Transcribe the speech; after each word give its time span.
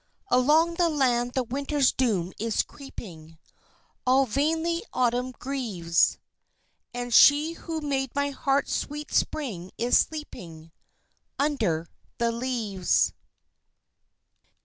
Along 0.31 0.73
the 0.73 0.89
land 0.89 1.33
the 1.35 1.43
Winter's 1.43 1.91
doom 1.91 2.33
is 2.39 2.63
creeping 2.63 3.37
All 4.03 4.25
vainly 4.25 4.83
Autumn 4.91 5.29
grieves; 5.33 6.17
And 6.91 7.13
she 7.13 7.53
who 7.53 7.81
made 7.81 8.15
my 8.15 8.31
heart's 8.31 8.73
sweet 8.73 9.13
Spring 9.13 9.71
is 9.77 9.95
sleeping 9.99 10.71
Under 11.37 11.87
the 12.17 12.31
leaves. 12.31 13.13